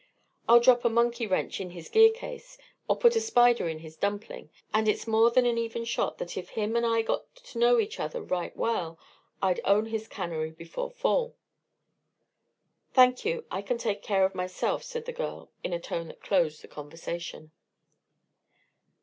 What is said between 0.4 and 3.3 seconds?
I'll drop a monkey wrench in his gear case or put a